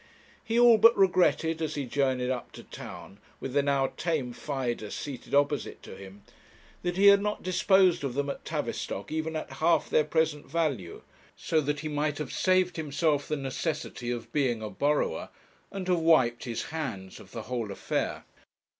[0.43, 4.95] He all but regretted, as he journeyed up to town, with the now tame Fidus
[4.95, 6.23] seated opposite to him,
[6.81, 11.03] that he had not disposed of them at Tavistock even at half their present value,
[11.37, 15.29] so that he might have saved himself the necessity of being a borrower,
[15.71, 18.25] and have wiped his hands of the whole affair.